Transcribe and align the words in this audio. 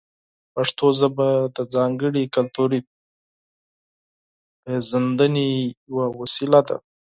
پښتو 0.53 0.85
ژبه 0.99 1.29
د 1.55 1.57
ځانګړې 1.73 2.23
کلتوري 2.35 2.79
پېژندنې 4.63 5.49
یوه 5.89 6.05
وسیله 6.19 6.59
ده. 6.67 6.77